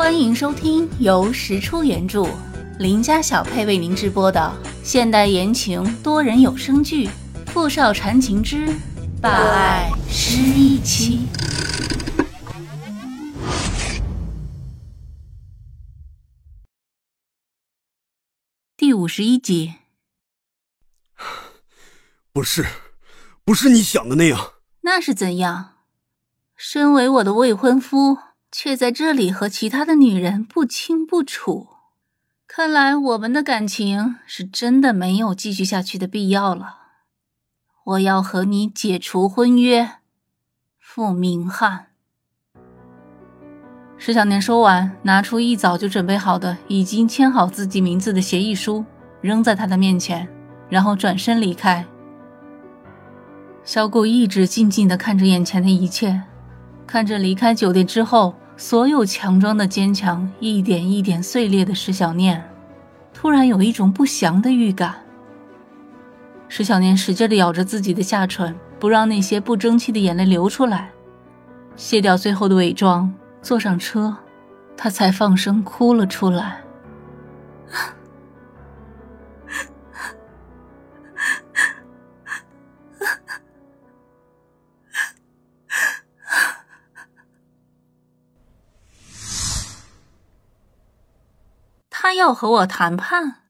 [0.00, 2.26] 欢迎收听由石出原著、
[2.78, 4.50] 林家小配为您直播的
[4.82, 7.06] 现代言情多人有声剧
[7.48, 8.74] 《富少缠情之
[9.20, 11.28] 霸爱失忆妻》
[18.78, 19.74] 第五十一集。
[22.32, 22.64] 不是，
[23.44, 24.54] 不是你想的那样。
[24.80, 25.74] 那是怎样？
[26.56, 28.16] 身为我的未婚夫。
[28.52, 31.68] 却在这里和其他的女人不清不楚，
[32.48, 36.78] 看来我们的感情是真的没有继续下去的必要了。
[37.84, 39.88] 我要和你解除婚约，
[40.80, 41.86] 傅明翰。
[43.96, 48.84] 石小年说完，拿出一早就准备好的、已经签好自己名字的协议书，
[49.20, 50.28] 扔在他的面前，
[50.68, 51.86] 然后转身离开。
[53.62, 56.22] 小谷一直静静的看着眼前的一切，
[56.86, 58.34] 看着离开酒店之后。
[58.60, 62.46] 所有强装的坚强，一点一点碎裂的石小念，
[63.14, 64.96] 突然有一种不祥的预感。
[66.46, 70.90] 石小念使劲的咬着自己的下唇，不让那些不争气的眼泪流出来，
[71.74, 74.14] 卸掉最后的伪装，坐上车，
[74.76, 76.60] 她才放声哭了出来。
[92.10, 93.42] 他要和我谈判，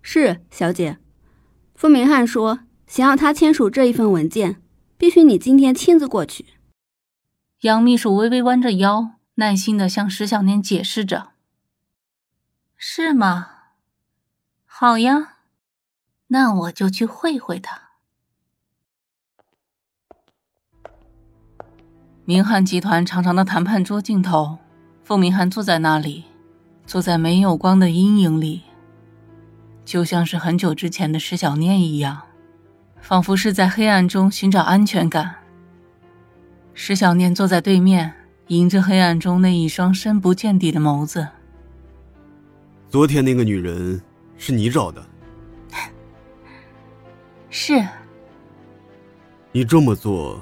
[0.00, 1.00] 是小姐。
[1.74, 4.62] 傅明翰说，想要他签署这一份文件，
[4.96, 6.46] 必须你今天亲自过去。
[7.62, 11.32] 杨秘书微微弯着腰，耐心的向石小念解释着
[12.78, 13.48] ：“是吗？
[14.64, 15.38] 好呀，
[16.28, 17.82] 那我就去会会他。”
[22.24, 24.58] 明翰集团长长的谈判桌尽头，
[25.02, 26.26] 傅明翰坐在那里。
[26.86, 28.62] 坐在没有光的阴影里，
[29.84, 32.22] 就像是很久之前的石小念一样，
[33.00, 35.34] 仿佛是在黑暗中寻找安全感。
[36.74, 38.14] 石小念坐在对面，
[38.48, 41.26] 迎着黑暗中那一双深不见底的眸子。
[42.88, 44.00] 昨天那个女人
[44.38, 45.04] 是你找的？
[47.50, 47.84] 是。
[49.50, 50.40] 你这么做，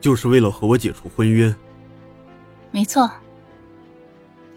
[0.00, 1.54] 就是为了和我解除婚约？
[2.70, 3.10] 没错。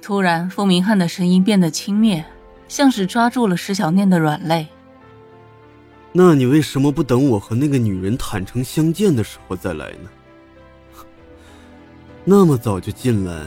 [0.02, 2.24] 突然，傅明翰的声音变得轻蔑，
[2.68, 4.68] 像是抓住了石小念的软肋。
[6.12, 10.10] 那你为什么不等我和那个女人坦诚相见的时候再来呢？
[12.26, 13.46] 那么早就进来，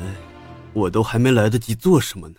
[0.73, 2.37] 我都还没来得及做什么呢。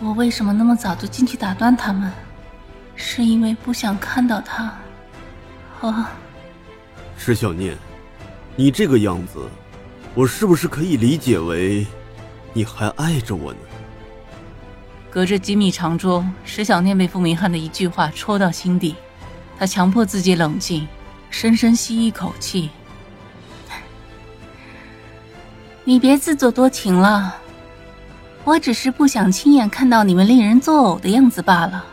[0.00, 2.10] 我为什么那么早就进去打断他们？
[2.96, 4.74] 是因为不想看到他。
[5.80, 6.12] 啊，
[7.16, 7.76] 石小念，
[8.56, 9.38] 你这个样子，
[10.14, 11.86] 我是不是可以理解为？
[12.52, 13.58] 你还爱着我呢。
[15.10, 18.94] 隔着几米长桌，石小念被傅明翰的一句话戳到心底，
[19.58, 20.88] 他强迫自己冷静，
[21.30, 22.70] 深深吸一口气。
[25.84, 27.36] 你别自作多情了，
[28.44, 31.84] 我只是不想亲眼看到你们令人作呕的样子罢了。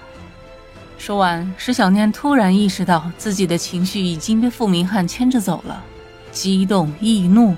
[0.98, 5.84] 说完，石小念突然意识到自己的情绪已经被傅明翰牵着走了，
[6.32, 7.56] 激动易怒。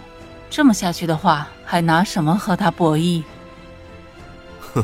[0.51, 3.23] 这么下去的话，还拿什么和他博弈？
[4.59, 4.83] 哼，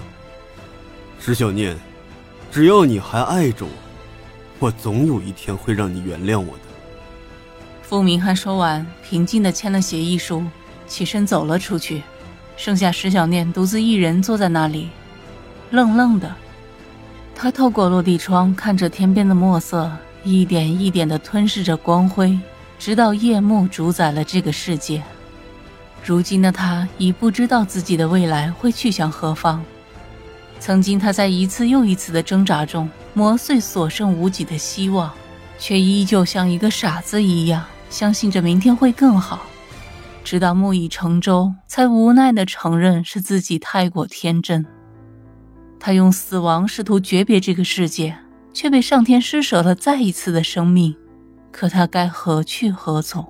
[1.20, 1.78] 石小念，
[2.50, 3.72] 只要你还爱着我，
[4.60, 6.64] 我总有一天会让你原谅我的。
[7.84, 10.42] 傅明翰说完，平静的签了协议书，
[10.88, 12.02] 起身走了出去，
[12.56, 14.90] 剩下石小念独自一人坐在那里，
[15.72, 16.34] 愣愣的。
[17.36, 19.92] 他透过落地窗看着天边的墨色，
[20.24, 22.40] 一点一点的吞噬着光辉，
[22.80, 25.04] 直到夜幕主宰了这个世界。
[26.04, 29.64] 如今的他已不知道自己的未来会去向何方。
[30.60, 35.12] 曾经他在一次又一次的挣扎中磨碎所剩无几的希望，
[35.60, 39.46] 却依旧像一个傻子一样相信着明天会更好。
[40.24, 44.66] 直到木已成舟，才无奈地承认是自己太过天真。
[45.80, 48.18] 他用死亡试图诀别这个世界，
[48.52, 50.96] 却被上天施舍了再一次的生命。
[51.52, 53.26] 可他该何去何从？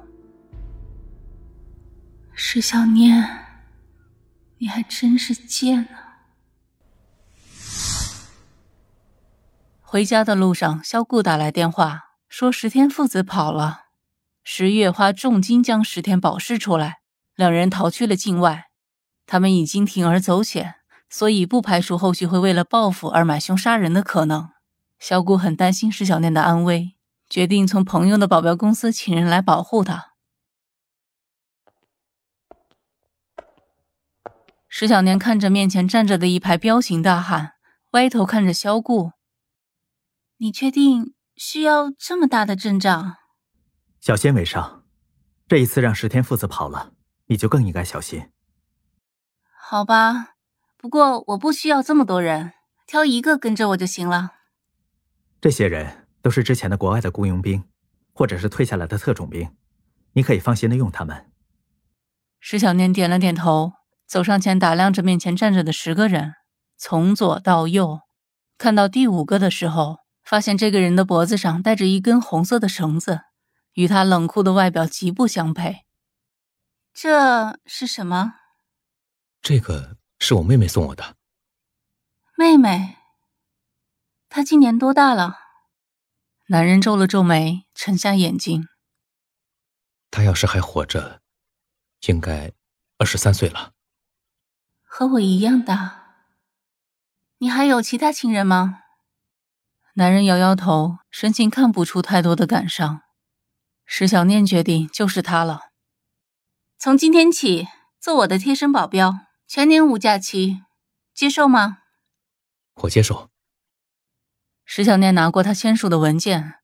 [2.39, 3.47] 石小念，
[4.59, 6.21] 你还真是贱啊！
[9.81, 13.85] 回家的路上，萧顾打来电话，说石天父子跑了。
[14.43, 16.99] 石月花重金将石天保释出来，
[17.35, 18.65] 两人逃去了境外。
[19.25, 20.75] 他们已经铤而走险，
[21.09, 24.51] 所以不排除后续会为了报复而买凶杀人的可能。
[24.99, 26.95] 萧顾很担心石小念的安危，
[27.27, 30.16] 决定从朋友的保镖公司请人来保护他。
[34.67, 37.53] 石小年看着面前站着的一排彪形大汉，
[37.91, 39.13] 歪头看着萧顾
[40.37, 43.15] ：“你确定需要这么大的阵仗？”
[44.01, 44.83] 小心为上，
[45.47, 46.93] 这一次让石天父子跑了，
[47.27, 48.29] 你就更应该小心。
[49.69, 50.35] 好吧，
[50.77, 52.53] 不过我不需要这么多人，
[52.85, 54.33] 挑一个跟着我就行了。
[55.41, 57.63] 这些人都是之前的国外的雇佣兵，
[58.13, 59.55] 或者是退下来的特种兵，
[60.13, 61.31] 你可以放心的用他们。
[62.39, 63.73] 石小念点了点头，
[64.07, 66.33] 走上前打量着面前站着的十个人，
[66.77, 67.99] 从左到右，
[68.57, 73.21] 看到第五个的时候，发现这个人的脖子上带着一根红色的绳子。
[73.73, 75.85] 与他冷酷的外表极不相配。
[76.95, 78.33] 这是什么？
[79.39, 81.15] 这个是我妹妹送我的。
[82.35, 82.95] 妹妹，
[84.29, 85.37] 她今年多大了？
[86.47, 88.67] 男人皱了皱眉，沉下眼睛。
[90.09, 91.21] 她要是还活着，
[92.07, 92.51] 应该
[92.97, 93.73] 二十三岁了。
[94.89, 96.15] 和我一样大。
[97.37, 98.79] 你还有其他情人吗？
[99.93, 103.01] 男人摇摇头，神情看不出太多的感伤。
[103.85, 105.69] 石小念决定就是他了。
[106.79, 107.67] 从今天起，
[107.99, 110.63] 做我的贴身保镖，全年无假期，
[111.13, 111.79] 接受吗？
[112.81, 113.29] 我接受。
[114.65, 116.55] 石小念拿过他签署的文件。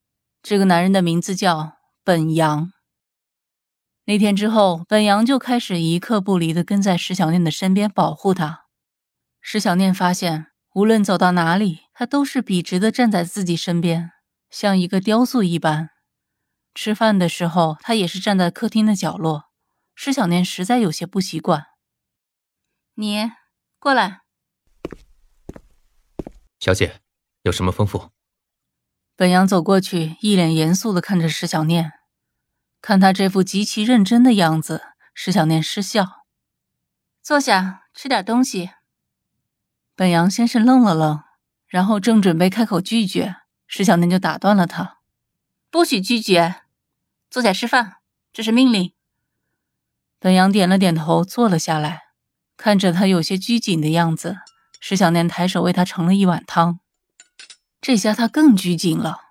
[0.41, 2.72] 这个男人的名字叫本阳。
[4.05, 8.65] 那天之后，本阳就开始一刻不离的跟在石小念的身边，保护她。
[9.39, 14.11] 石小念发现，无论走到哪里，他都是笔直的站在自己身边，
[14.49, 15.91] 像一个雕塑一般。
[16.75, 19.45] 吃饭的时候，他也是站在客厅的角落。
[19.95, 21.67] 石小念实在有些不习惯。
[22.95, 23.31] 你
[23.79, 24.21] 过来，
[26.59, 26.99] 小姐，
[27.43, 28.09] 有什么吩咐？
[29.15, 31.93] 本阳走过去，一脸严肃的看着石小念，
[32.83, 34.81] 看他这副极其认真的样子，
[35.13, 36.25] 石小念失笑。
[37.21, 38.71] 坐下，吃点东西。
[39.95, 41.23] 本阳先是愣了愣，
[41.65, 43.37] 然后正准备开口拒绝，
[43.67, 44.97] 石小念就打断了他
[45.71, 46.55] ：“不许拒绝。”
[47.31, 47.99] 坐下吃饭，
[48.33, 48.91] 这是命令。
[50.19, 52.07] 本阳点了点头，坐了下来，
[52.57, 54.39] 看着他有些拘谨的样子，
[54.81, 56.81] 石小念抬手为他盛了一碗汤。
[57.79, 59.21] 这下他更拘谨了，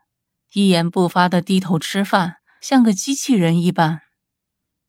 [0.54, 4.02] 一言不发的低头吃饭，像个机器人一般。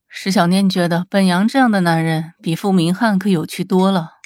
[0.08, 4.20] 石小念觉得本阳这样的男人比傅明翰可有趣多了。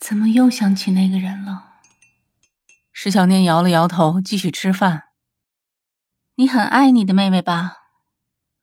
[0.00, 1.74] 怎么又想起那个人了？
[2.90, 5.04] 石小念摇了摇头，继续吃饭。
[6.34, 7.76] 你很爱你的妹妹吧？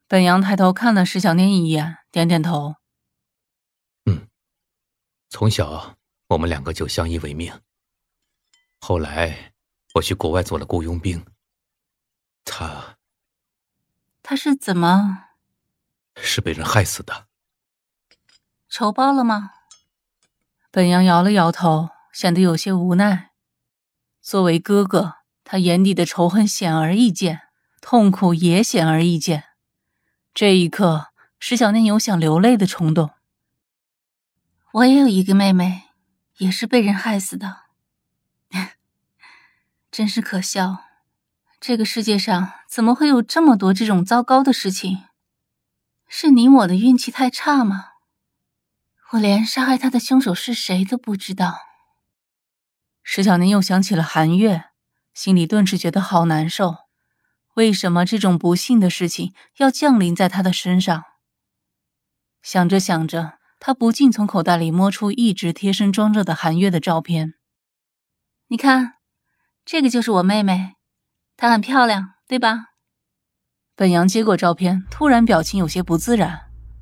[0.06, 2.75] 本阳抬头看了石小念一眼，点点头。
[4.03, 4.27] 嗯，
[5.30, 5.95] 从小
[6.27, 7.62] 我们两个就相依为命。
[8.81, 9.53] 后来
[9.94, 11.25] 我去国外做了雇佣兵。
[14.29, 15.29] 他，是怎么？
[16.18, 17.27] 是被人害死的。
[18.68, 19.51] 仇报了吗？
[20.69, 23.31] 本阳摇了摇头，显得有些无奈。
[24.21, 27.44] 作为哥哥，他眼底的仇恨显而易见。
[27.79, 29.45] 痛苦也显而易见。
[30.33, 33.12] 这一刻，石小念有想流泪的冲动。
[34.73, 35.83] 我也有一个妹妹，
[36.39, 37.62] 也是被人害死的，
[39.89, 40.86] 真是可笑。
[41.59, 45.06] 这个世界上怎么会有这么多这种糟糕的事情？
[46.07, 47.94] 是你我的运气太差吗？
[49.12, 51.57] 我连杀害他的凶手是谁都不知道。
[53.02, 54.66] 石小宁又想起了韩月，
[55.14, 56.76] 心里顿时觉得好难受。
[57.56, 61.04] 为什么这种不幸的事情要降临在他的身上？
[62.42, 67.33] 想着想着，他不禁从口袋里摸出一直贴身装着的韩月的照片。
[68.49, 68.99] 你看，
[69.66, 70.76] 这个就是我妹妹，
[71.39, 72.69] 她很漂亮，对吧？
[73.75, 76.35] 本阳接过照片，突然表情有些不自然，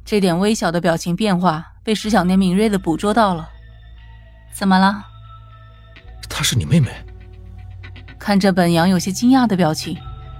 [0.05, 3.50] 这点微小的表情变化被石小念敏锐的捕捉到了。
[4.53, 5.03] 怎么了？
[6.29, 6.89] 她是你妹妹？
[8.17, 9.97] 看着本阳有些惊讶的表情。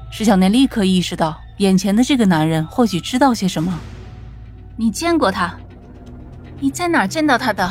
[0.10, 3.77] 石小念立刻意识到，眼前的这个男人或许知道些什么。
[4.77, 5.53] 你见过他？
[6.62, 7.69] 你在哪儿见到他的？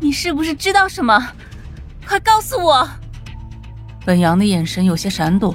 [0.00, 1.32] 你是不是知道什么？
[2.06, 2.88] 快告诉我！
[4.06, 5.54] 本阳的眼神有些闪躲。